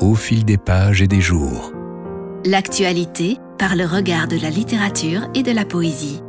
au 0.00 0.14
fil 0.14 0.44
des 0.44 0.58
pages 0.58 1.02
et 1.02 1.06
des 1.06 1.20
jours. 1.20 1.72
L'actualité 2.44 3.38
par 3.58 3.76
le 3.76 3.86
regard 3.86 4.28
de 4.28 4.38
la 4.40 4.50
littérature 4.50 5.22
et 5.34 5.42
de 5.42 5.52
la 5.52 5.64
poésie. 5.64 6.20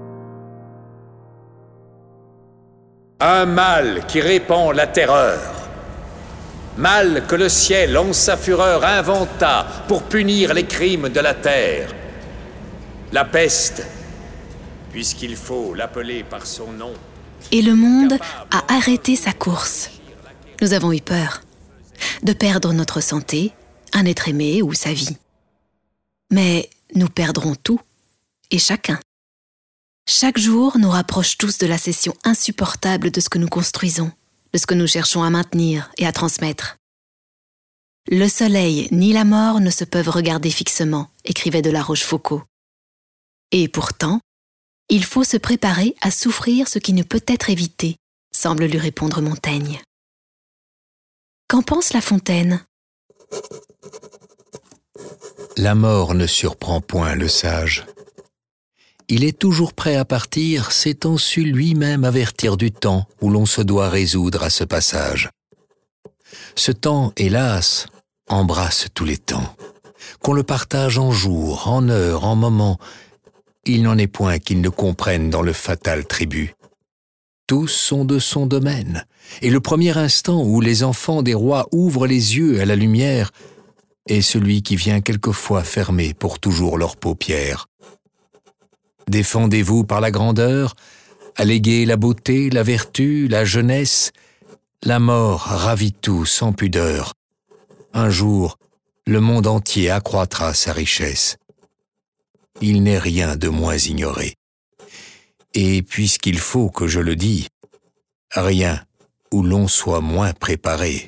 Un 3.20 3.46
mal 3.46 4.06
qui 4.08 4.22
répand 4.22 4.76
la 4.76 4.88
terreur. 4.88 5.40
Mal 6.78 7.26
que 7.28 7.36
le 7.36 7.50
ciel 7.50 7.98
en 7.98 8.14
sa 8.14 8.38
fureur 8.38 8.84
inventa 8.84 9.66
pour 9.88 10.04
punir 10.04 10.54
les 10.54 10.66
crimes 10.66 11.10
de 11.10 11.20
la 11.20 11.34
terre. 11.34 11.94
La 13.14 13.24
peste, 13.24 13.86
puisqu'il 14.92 15.36
faut 15.36 15.74
l'appeler 15.74 16.24
par 16.24 16.46
son 16.46 16.72
nom. 16.72 16.94
Et 17.52 17.62
le 17.62 17.76
monde 17.76 18.18
a 18.52 18.74
arrêté 18.74 19.16
sa 19.16 19.32
course. 19.32 19.90
Nous 20.62 20.74
avons 20.74 20.92
eu 20.92 21.02
peur 21.02 21.45
de 22.24 22.34
perdre 22.34 22.74
notre 22.74 23.02
santé, 23.02 23.54
un 23.94 24.06
être 24.06 24.28
aimé 24.28 24.62
ou 24.62 24.74
sa 24.74 24.94
vie. 24.94 25.18
Mais 26.32 26.70
nous 26.96 27.10
perdrons 27.10 27.56
tout, 27.56 27.80
et 28.52 28.60
chacun. 28.60 29.00
Chaque 30.08 30.38
jour 30.38 30.78
nous 30.78 30.90
rapproche 30.90 31.38
tous 31.38 31.58
de 31.58 31.66
la 31.66 31.78
cession 31.78 32.16
insupportable 32.24 33.10
de 33.12 33.20
ce 33.20 33.30
que 33.30 33.40
nous 33.40 33.48
construisons, 33.48 34.12
de 34.54 34.60
ce 34.60 34.68
que 34.68 34.76
nous 34.76 34.88
cherchons 34.88 35.24
à 35.24 35.30
maintenir 35.30 35.92
et 35.98 36.06
à 36.06 36.12
transmettre. 36.12 36.78
Le 38.12 38.28
soleil 38.28 38.88
ni 38.92 39.14
la 39.14 39.24
mort 39.24 39.60
ne 39.60 39.72
se 39.72 39.84
peuvent 39.84 40.10
regarder 40.10 40.52
fixement, 40.52 41.10
écrivait 41.24 41.64
de 41.64 41.72
la. 41.72 41.84
Et 43.52 43.68
pourtant, 43.68 44.20
il 44.90 45.04
faut 45.04 45.24
se 45.24 45.38
préparer 45.38 45.96
à 46.02 46.12
souffrir 46.12 46.68
ce 46.68 46.78
qui 46.78 46.94
ne 46.94 47.02
peut 47.02 47.24
être 47.26 47.50
évité, 47.50 47.96
semble 48.32 48.66
lui 48.66 48.78
répondre 48.78 49.22
Montaigne. 49.22 49.82
Qu'en 51.48 51.62
pense 51.62 51.94
La 51.94 52.02
Fontaine? 52.02 52.66
La 55.58 55.76
mort 55.76 56.16
ne 56.16 56.26
surprend 56.26 56.82
point 56.82 57.14
le 57.14 57.28
sage. 57.28 57.86
Il 59.10 59.24
est 59.24 59.38
toujours 59.38 59.74
prêt 59.74 59.96
à 59.96 60.06
partir, 60.06 60.72
s'étant 60.72 61.18
su 61.18 61.44
lui-même 61.44 62.04
avertir 62.04 62.58
du 62.58 62.72
temps 62.72 63.08
où 63.22 63.30
l'on 63.30 63.46
se 63.46 63.62
doit 63.62 63.90
résoudre 63.90 64.42
à 64.42 64.50
ce 64.50 64.64
passage. 64.64 65.30
Ce 66.56 66.72
temps, 66.72 67.14
hélas, 67.16 67.86
embrasse 68.28 68.88
tous 68.96 69.06
les 69.06 69.18
temps. 69.18 69.56
Qu'on 70.22 70.34
le 70.34 70.44
partage 70.44 70.98
en 70.98 71.12
jours, 71.12 71.68
en 71.68 71.90
heures, 71.90 72.26
en 72.26 72.36
moments, 72.36 72.80
il 73.66 73.84
n'en 73.84 74.00
est 74.00 74.08
point 74.08 74.40
qu'ils 74.40 74.62
ne 74.62 74.70
comprennent 74.70 75.30
dans 75.30 75.44
le 75.44 75.54
fatal 75.54 76.08
tribut. 76.08 76.55
Tous 77.48 77.68
sont 77.68 78.06
de 78.06 78.20
son 78.20 78.48
domaine, 78.48 79.06
et 79.42 79.50
le 79.50 79.60
premier 79.60 79.98
instant 79.98 80.44
où 80.44 80.62
les 80.62 80.84
enfants 80.84 81.22
des 81.22 81.34
rois 81.34 81.68
ouvrent 81.72 82.08
les 82.08 82.38
yeux 82.38 82.60
à 82.60 82.66
la 82.66 82.76
lumière 82.76 83.32
est 84.08 84.22
celui 84.22 84.64
qui 84.64 84.76
vient 84.76 85.02
quelquefois 85.02 85.64
fermer 85.64 86.14
pour 86.14 86.40
toujours 86.40 86.78
leurs 86.78 86.98
paupières. 86.98 87.68
Défendez-vous 89.08 89.84
par 89.84 90.02
la 90.02 90.12
grandeur, 90.12 90.76
alléguez 91.36 91.86
la 91.86 91.98
beauté, 91.98 92.50
la 92.50 92.64
vertu, 92.64 93.28
la 93.28 93.46
jeunesse, 93.46 94.12
la 94.84 95.00
mort 95.00 95.42
ravit 95.42 95.94
tout 95.94 96.26
sans 96.26 96.54
pudeur. 96.54 97.14
Un 97.94 98.10
jour, 98.10 98.58
le 99.06 99.20
monde 99.20 99.48
entier 99.48 99.90
accroîtra 99.92 100.54
sa 100.54 100.74
richesse 100.74 101.38
il 102.62 102.84
n'est 102.84 103.00
rien 103.00 103.36
de 103.36 103.50
moins 103.50 103.78
ignoré. 103.78 104.36
Et 105.56 105.82
puisqu'il 105.82 106.38
faut 106.38 106.70
que 106.70 106.88
je 106.88 107.00
le 107.00 107.16
dis, 107.16 107.48
rien 108.32 108.82
où 109.34 109.42
l'on 109.42 109.68
soit 109.68 110.02
moins 110.02 110.34
préparé. 110.34 111.08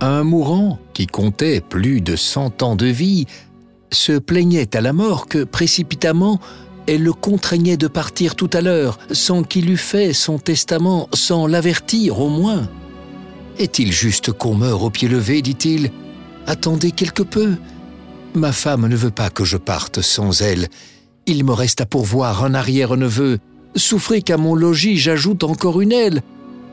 Un 0.00 0.24
mourant, 0.24 0.78
qui 0.94 1.06
comptait 1.06 1.60
plus 1.60 2.00
de 2.00 2.16
cent 2.16 2.62
ans 2.62 2.74
de 2.74 2.86
vie, 2.86 3.26
se 3.92 4.18
plaignait 4.18 4.74
à 4.74 4.80
la 4.80 4.92
mort 4.92 5.26
que 5.26 5.44
précipitamment 5.44 6.40
elle 6.86 7.02
le 7.02 7.12
contraignait 7.12 7.76
de 7.76 7.86
partir 7.86 8.34
tout 8.34 8.50
à 8.52 8.62
l'heure, 8.62 8.98
sans 9.12 9.44
qu'il 9.44 9.70
eût 9.70 9.76
fait 9.76 10.12
son 10.12 10.38
testament, 10.38 11.08
sans 11.12 11.46
l'avertir 11.46 12.18
au 12.18 12.28
moins. 12.28 12.68
Est-il 13.58 13.92
juste 13.92 14.32
qu'on 14.32 14.54
meure 14.54 14.82
au 14.82 14.90
pied 14.90 15.06
levé, 15.06 15.40
dit-il? 15.42 15.92
Attendez 16.46 16.90
quelque 16.90 17.22
peu, 17.22 17.56
Ma 18.34 18.52
femme 18.52 18.86
ne 18.86 18.94
veut 18.94 19.10
pas 19.10 19.28
que 19.28 19.44
je 19.44 19.56
parte 19.56 20.02
sans 20.02 20.40
elle. 20.40 20.68
Il 21.30 21.44
me 21.44 21.52
reste 21.52 21.80
à 21.80 21.86
pourvoir 21.86 22.42
un 22.42 22.54
arrière-neveu. 22.54 23.38
Souffrez 23.76 24.20
qu'à 24.20 24.36
mon 24.36 24.56
logis 24.56 24.96
j'ajoute 24.96 25.44
encore 25.44 25.80
une 25.80 25.92
aile. 25.92 26.22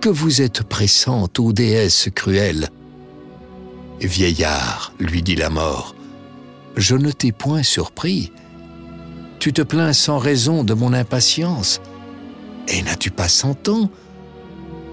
Que 0.01 0.09
vous 0.09 0.41
êtes 0.41 0.63
pressante, 0.63 1.38
ô 1.38 1.53
déesse 1.53 2.09
cruelle. 2.16 2.69
Vieillard, 4.01 4.94
lui 5.00 5.22
dit 5.22 5.35
la 5.35 5.51
mort, 5.51 5.94
je 6.75 6.96
ne 6.96 7.12
t'ai 7.12 7.31
point 7.31 7.62
surpris. 7.62 8.31
Tu 9.38 9.53
te 9.53 9.62
plains 9.62 9.94
sans 9.94 10.17
raison 10.17 10.63
de 10.63 10.73
mon 10.73 10.91
impatience. 10.91 11.79
Et 12.67 12.81
n'as-tu 12.81 13.12
pas 13.12 13.28
cent 13.28 13.69
ans? 13.69 13.91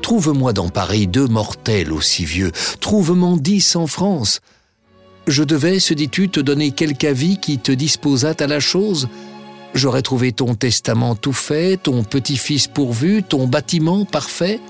Trouve-moi 0.03 0.53
dans 0.53 0.69
Paris 0.69 1.07
deux 1.07 1.27
mortels 1.27 1.91
aussi 1.91 2.27
vieux, 2.27 2.53
trouve-m'en 2.81 3.39
dix 3.39 3.77
en 3.77 3.87
France. 3.87 4.41
Je 5.27 5.43
devais, 5.43 5.81
se 5.81 5.95
dis-tu, 5.95 6.29
te 6.29 6.41
donner 6.41 6.71
quelque 6.71 7.07
avis 7.07 7.39
qui 7.39 7.57
te 7.57 7.73
disposât 7.73 8.35
à 8.41 8.47
la 8.47 8.61
chose 8.61 9.09
J'aurais 9.75 10.03
trouvé 10.03 10.31
ton 10.31 10.55
testament 10.55 11.17
tout 11.17 11.33
fait, 11.33 11.77
ton 11.77 12.05
petit-fils 12.05 12.69
pourvu, 12.69 13.25
ton 13.25 13.49
bâtiment 13.49 14.05
parfait 14.05 14.61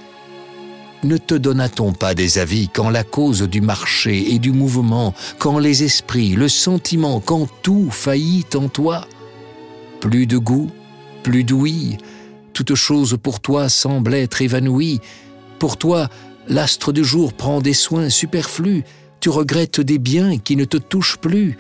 Ne 1.03 1.19
te 1.19 1.35
donna-t-on 1.35 1.93
pas 1.93 2.15
des 2.15 2.39
avis 2.39 2.69
quand 2.69 2.89
la 2.89 3.05
cause 3.05 3.43
du 3.43 3.61
marché 3.61 4.33
et 4.33 4.39
du 4.39 4.51
mouvement, 4.51 5.13
quand 5.39 5.59
les 5.59 5.85
esprits, 5.85 6.31
le 6.31 6.49
sentiment, 6.49 7.21
quand 7.21 7.49
tout 7.63 7.91
faillit 7.91 8.47
en 8.55 8.69
toi? 8.69 9.07
Plus 10.01 10.27
de 10.27 10.39
goût, 10.39 10.71
plus 11.23 11.45
d'ouïe, 11.45 11.99
toute 12.55 12.75
chose 12.75 13.19
pour 13.23 13.41
toi 13.41 13.69
semble 13.69 14.15
être 14.15 14.41
évanouie. 14.41 15.01
Pour 15.59 15.77
toi, 15.77 16.09
l'astre 16.49 16.93
du 16.93 17.05
jour 17.05 17.35
prend 17.35 17.61
des 17.61 17.75
soins 17.75 18.09
superflus, 18.09 18.85
tu 19.21 19.29
regrettes 19.29 19.81
des 19.81 19.99
biens 19.99 20.39
qui 20.39 20.57
ne 20.57 20.65
te 20.65 20.79
touchent 20.79 21.19
plus. 21.19 21.59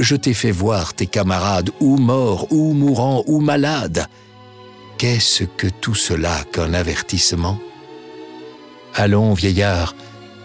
Je 0.00 0.16
t'ai 0.16 0.32
fait 0.32 0.50
voir 0.50 0.94
tes 0.94 1.06
camarades 1.06 1.70
ou 1.78 1.98
morts, 1.98 2.50
ou 2.50 2.72
mourants, 2.72 3.22
ou 3.26 3.38
malades. 3.38 4.06
Qu'est-ce 4.96 5.44
que 5.44 5.66
tout 5.68 5.94
cela 5.94 6.42
qu'un 6.52 6.72
avertissement? 6.72 7.60
Allons, 8.94 9.34
vieillard, 9.34 9.94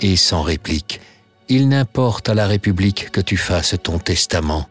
et 0.02 0.18
sans 0.18 0.42
réplique, 0.42 1.00
il 1.48 1.70
n'importe 1.70 2.28
à 2.30 2.34
la 2.34 2.48
République 2.48 3.12
que 3.12 3.22
tu 3.22 3.38
fasses 3.38 3.76
ton 3.82 3.98
testament. 3.98 4.68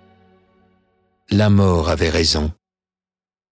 La 1.30 1.48
mort 1.48 1.88
avait 1.88 2.10
raison. 2.10 2.52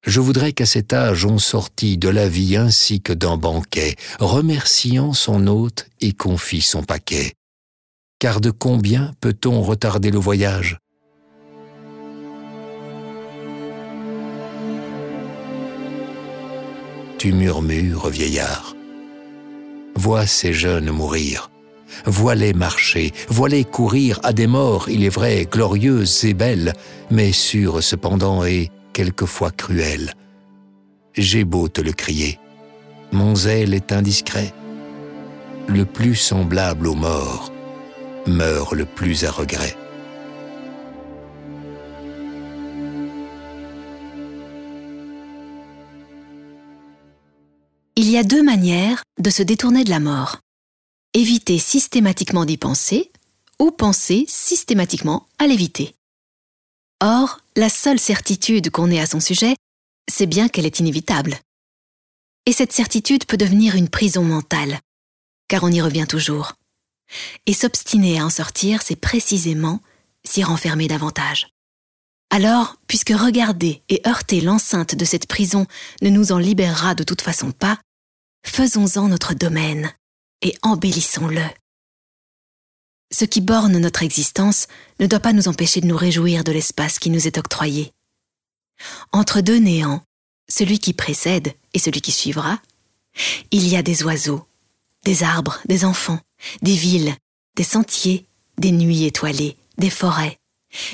Je 0.06 0.20
voudrais 0.20 0.53
qu'à 0.53 0.66
cet 0.66 0.93
âge 0.93 1.25
on 1.25 1.38
sortît 1.38 1.97
de 1.97 2.10
la 2.10 2.28
vie 2.28 2.56
ainsi 2.56 3.00
que 3.00 3.12
d'un 3.12 3.38
banquet, 3.38 3.97
remerciant 4.20 5.14
son 5.14 5.47
hôte 5.47 5.87
et 6.00 6.12
confie 6.12 6.60
son 6.60 6.82
paquet 6.82 7.32
car 8.22 8.41
de 8.41 8.53
combien 8.53 9.12
peut-on 9.20 9.62
retarder 9.62 10.12
le 10.12 10.19
voyage? 10.20 10.78
Tu 17.22 17.33
murmures, 17.33 18.09
vieillard. 18.09 18.75
Vois 19.94 20.27
ces 20.27 20.53
jeunes 20.53 20.91
mourir. 20.91 21.53
Vois-les 22.05 22.53
marcher, 22.53 23.12
vois-les 23.28 23.62
courir 23.62 24.19
à 24.25 24.33
des 24.33 24.49
morts, 24.49 24.88
il 24.88 25.05
est 25.05 25.09
vrai, 25.09 25.47
glorieuses 25.49 26.25
et 26.25 26.34
belles, 26.34 26.72
mais 27.12 27.31
sûres 27.31 27.81
cependant 27.81 28.44
et 28.44 28.72
quelquefois 28.93 29.53
cruelles. 29.53 30.15
J'ai 31.15 31.44
beau 31.44 31.69
te 31.69 31.81
le 31.81 31.93
crier, 31.93 32.41
mon 33.12 33.37
zèle 33.37 33.72
est 33.72 33.93
indiscret, 33.93 34.53
le 35.69 35.84
plus 35.84 36.16
semblable 36.16 36.88
aux 36.88 36.97
morts, 36.97 37.52
meurt 38.26 38.73
le 38.73 38.85
plus 38.85 39.25
à 39.25 39.31
regret. 39.31 39.76
Il 47.94 48.09
y 48.09 48.17
a 48.17 48.23
deux 48.23 48.43
manières 48.43 49.03
de 49.21 49.29
se 49.29 49.43
détourner 49.43 49.85
de 49.85 49.91
la 49.91 50.00
mort. 50.00 50.39
Éviter 51.12 51.59
systématiquement 51.59 52.47
d'y 52.47 52.56
penser 52.56 53.12
ou 53.59 53.71
penser 53.71 54.25
systématiquement 54.29 55.29
à 55.39 55.47
l'éviter. 55.47 55.94
Or, 57.03 57.41
la 57.55 57.69
seule 57.69 57.99
certitude 57.99 58.71
qu'on 58.71 58.91
ait 58.91 58.99
à 58.99 59.05
son 59.05 59.21
sujet, 59.21 59.56
c'est 60.11 60.25
bien 60.25 60.49
qu'elle 60.49 60.65
est 60.65 60.81
inévitable. 60.81 61.39
Et 62.47 62.53
cette 62.55 62.73
certitude 62.73 63.27
peut 63.27 63.37
devenir 63.37 63.75
une 63.75 63.91
prison 63.91 64.25
mentale, 64.25 64.81
car 65.49 65.62
on 65.62 65.71
y 65.71 65.83
revient 65.83 66.06
toujours. 66.09 66.55
Et 67.44 67.53
s'obstiner 67.53 68.21
à 68.21 68.25
en 68.25 68.31
sortir, 68.31 68.81
c'est 68.81 68.97
précisément 68.97 69.83
s'y 70.25 70.43
renfermer 70.43 70.89
davantage. 70.89 71.51
Alors, 72.34 72.76
puisque 72.87 73.11
regarder 73.11 73.82
et 73.90 74.00
heurter 74.06 74.40
l'enceinte 74.40 74.94
de 74.94 75.05
cette 75.05 75.26
prison 75.26 75.67
ne 76.00 76.08
nous 76.08 76.32
en 76.32 76.38
libérera 76.38 76.94
de 76.94 77.05
toute 77.05 77.20
façon 77.20 77.52
pas, 77.52 77.79
faisons-en 78.46 79.08
notre 79.08 79.34
domaine 79.34 79.93
et 80.40 80.55
embellissons-le. 80.62 81.44
Ce 83.12 83.26
qui 83.26 83.43
borne 83.43 83.76
notre 83.76 84.02
existence 84.02 84.67
ne 84.99 85.06
doit 85.06 85.20
pas 85.20 85.34
nous 85.34 85.46
empêcher 85.46 85.82
de 85.82 85.87
nous 85.87 85.96
réjouir 85.96 86.43
de 86.43 86.52
l'espace 86.52 86.99
qui 86.99 87.11
nous 87.11 87.26
est 87.26 87.37
octroyé. 87.37 87.93
Entre 89.12 89.43
deux 89.43 89.58
néants, 89.58 90.02
celui 90.49 90.79
qui 90.79 90.94
précède 90.94 91.52
et 91.75 91.79
celui 91.79 92.00
qui 92.00 92.12
suivra, 92.12 92.62
il 93.50 93.69
y 93.69 93.76
a 93.76 93.82
des 93.82 94.05
oiseaux, 94.05 94.46
des 95.05 95.23
arbres, 95.23 95.58
des 95.67 95.84
enfants, 95.84 96.20
des 96.62 96.76
villes, 96.76 97.14
des 97.56 97.62
sentiers, 97.62 98.26
des 98.56 98.73
nuits 98.73 99.05
étoilées, 99.05 99.58
des 99.76 99.90
forêts, 99.90 100.38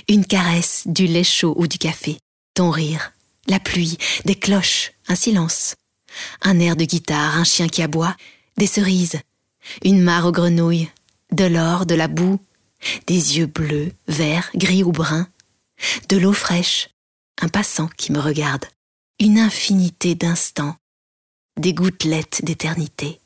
une 0.08 0.24
caresse, 0.24 0.82
du 0.86 1.06
lait 1.06 1.24
chaud 1.24 1.54
ou 1.56 1.66
du 1.66 1.78
café, 1.78 2.18
ton 2.54 2.70
rire, 2.70 3.12
la 3.46 3.60
pluie, 3.60 3.98
des 4.24 4.34
cloches, 4.34 4.92
un 5.08 5.14
silence, 5.14 5.74
un 6.42 6.58
air 6.60 6.76
de 6.76 6.84
guitare, 6.84 7.36
un 7.36 7.44
chien 7.44 7.68
qui 7.68 7.82
aboie, 7.82 8.16
des 8.56 8.66
cerises, 8.66 9.20
une 9.84 10.02
mare 10.02 10.26
aux 10.26 10.32
grenouilles, 10.32 10.90
de 11.32 11.44
l'or, 11.44 11.86
de 11.86 11.94
la 11.94 12.08
boue, 12.08 12.40
des 13.06 13.38
yeux 13.38 13.46
bleus, 13.46 13.92
verts, 14.06 14.50
gris 14.54 14.82
ou 14.82 14.92
bruns, 14.92 15.28
de 16.08 16.16
l'eau 16.16 16.32
fraîche, 16.32 16.88
un 17.40 17.48
passant 17.48 17.88
qui 17.96 18.12
me 18.12 18.18
regarde, 18.18 18.64
une 19.20 19.38
infinité 19.38 20.14
d'instants, 20.14 20.76
des 21.58 21.74
gouttelettes 21.74 22.44
d'éternité. 22.44 23.20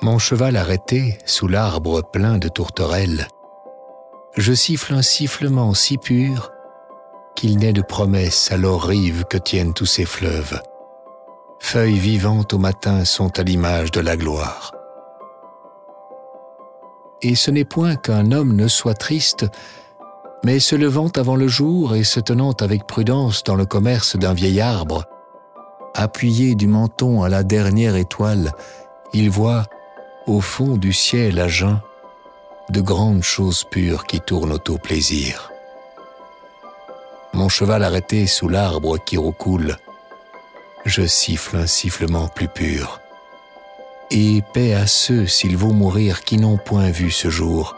Mon 0.00 0.18
cheval 0.18 0.56
arrêté 0.56 1.18
sous 1.26 1.48
l'arbre 1.48 2.02
plein 2.02 2.38
de 2.38 2.48
tourterelles, 2.48 3.26
je 4.36 4.52
siffle 4.52 4.94
un 4.94 5.02
sifflement 5.02 5.74
si 5.74 5.98
pur 5.98 6.52
qu'il 7.34 7.58
n'est 7.58 7.72
de 7.72 7.82
promesse 7.82 8.52
à 8.52 8.56
leur 8.56 8.82
rive 8.82 9.24
que 9.24 9.38
tiennent 9.38 9.74
tous 9.74 9.86
ces 9.86 10.04
fleuves. 10.04 10.60
Feuilles 11.58 11.98
vivantes 11.98 12.54
au 12.54 12.58
matin 12.58 13.04
sont 13.04 13.40
à 13.40 13.42
l'image 13.42 13.90
de 13.90 14.00
la 14.00 14.16
gloire. 14.16 14.72
Et 17.20 17.34
ce 17.34 17.50
n'est 17.50 17.64
point 17.64 17.96
qu'un 17.96 18.30
homme 18.30 18.54
ne 18.54 18.68
soit 18.68 18.94
triste, 18.94 19.46
mais 20.44 20.60
se 20.60 20.76
levant 20.76 21.10
avant 21.16 21.34
le 21.34 21.48
jour 21.48 21.96
et 21.96 22.04
se 22.04 22.20
tenant 22.20 22.52
avec 22.60 22.86
prudence 22.86 23.42
dans 23.42 23.56
le 23.56 23.66
commerce 23.66 24.16
d'un 24.16 24.34
vieil 24.34 24.60
arbre, 24.60 25.04
appuyé 25.94 26.54
du 26.54 26.68
menton 26.68 27.24
à 27.24 27.28
la 27.28 27.42
dernière 27.42 27.96
étoile, 27.96 28.52
il 29.12 29.30
voit, 29.30 29.64
au 30.28 30.42
fond 30.42 30.76
du 30.76 30.92
ciel 30.92 31.40
à 31.40 31.48
jeun, 31.48 31.80
de 32.68 32.82
grandes 32.82 33.22
choses 33.22 33.64
pures 33.64 34.04
qui 34.04 34.20
tournent 34.20 34.58
au 34.68 34.78
plaisir. 34.78 35.50
Mon 37.32 37.48
cheval 37.48 37.82
arrêté 37.82 38.26
sous 38.26 38.48
l'arbre 38.48 38.98
qui 38.98 39.16
roucoule, 39.16 39.76
je 40.84 41.06
siffle 41.06 41.56
un 41.56 41.66
sifflement 41.66 42.28
plus 42.28 42.48
pur. 42.48 43.00
Et 44.10 44.42
paix 44.52 44.74
à 44.74 44.86
ceux, 44.86 45.26
s'il 45.26 45.56
vaut 45.56 45.72
mourir, 45.72 46.22
qui 46.22 46.36
n'ont 46.36 46.58
point 46.58 46.90
vu 46.90 47.10
ce 47.10 47.28
jour. 47.30 47.76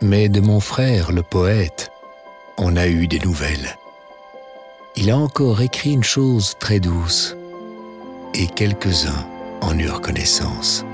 Mais 0.00 0.28
de 0.28 0.40
mon 0.40 0.60
frère, 0.60 1.12
le 1.12 1.22
poète, 1.22 1.90
on 2.56 2.76
a 2.76 2.86
eu 2.86 3.08
des 3.08 3.20
nouvelles. 3.20 3.76
Il 4.96 5.10
a 5.10 5.16
encore 5.16 5.60
écrit 5.60 5.92
une 5.92 6.04
chose 6.04 6.56
très 6.58 6.80
douce, 6.80 7.36
et 8.34 8.46
quelques-uns 8.46 9.26
en 9.60 9.76
eurent 9.78 10.00
connaissance. 10.00 10.84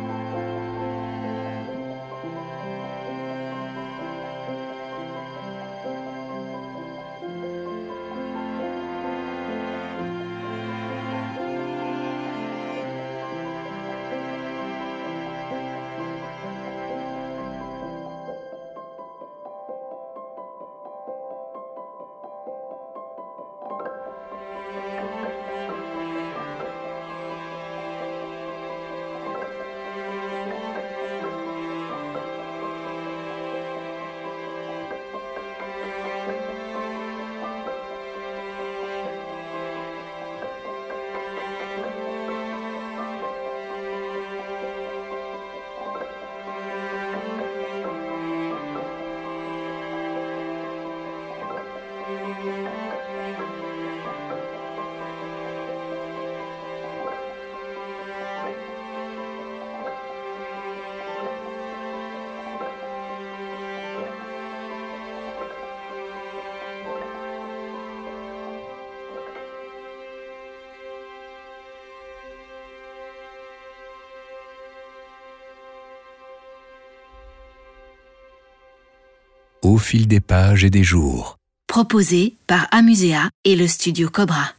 Au 79.66 79.78
fil 79.78 80.06
des 80.06 80.20
pages 80.20 80.64
et 80.64 80.70
des 80.70 80.84
jours. 80.84 81.38
Proposé 81.66 82.36
par 82.46 82.68
Amusea 82.70 83.28
et 83.44 83.56
le 83.56 83.66
studio 83.66 84.08
Cobra. 84.08 84.52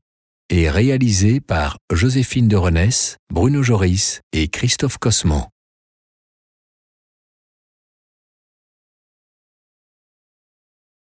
Et 0.49 0.69
réalisé 0.69 1.39
par 1.39 1.77
Joséphine 1.91 2.47
de 2.47 2.57
Renesse, 2.57 3.17
Bruno 3.33 3.63
Joris 3.63 4.21
et 4.33 4.49
Christophe 4.49 4.97
Cosman. 4.97 5.47